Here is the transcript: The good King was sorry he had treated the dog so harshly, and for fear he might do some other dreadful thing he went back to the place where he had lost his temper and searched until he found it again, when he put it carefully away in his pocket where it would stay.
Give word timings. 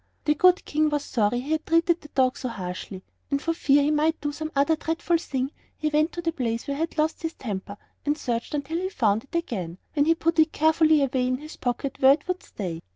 The 0.25 0.33
good 0.33 0.65
King 0.65 0.89
was 0.89 1.05
sorry 1.05 1.41
he 1.41 1.51
had 1.51 1.63
treated 1.67 2.01
the 2.01 2.07
dog 2.07 2.35
so 2.35 2.49
harshly, 2.49 3.03
and 3.29 3.39
for 3.39 3.53
fear 3.53 3.83
he 3.83 3.91
might 3.91 4.19
do 4.19 4.31
some 4.31 4.51
other 4.55 4.75
dreadful 4.75 5.19
thing 5.19 5.51
he 5.77 5.89
went 5.89 6.07
back 6.09 6.13
to 6.15 6.21
the 6.23 6.31
place 6.31 6.67
where 6.67 6.73
he 6.75 6.79
had 6.81 6.97
lost 6.97 7.21
his 7.21 7.33
temper 7.35 7.77
and 8.03 8.17
searched 8.17 8.55
until 8.55 8.77
he 8.79 8.89
found 8.89 9.25
it 9.25 9.35
again, 9.35 9.77
when 9.93 10.05
he 10.05 10.15
put 10.15 10.39
it 10.39 10.51
carefully 10.51 11.03
away 11.03 11.27
in 11.27 11.37
his 11.37 11.55
pocket 11.55 11.97
where 11.99 12.13
it 12.13 12.27
would 12.27 12.41
stay. 12.41 12.81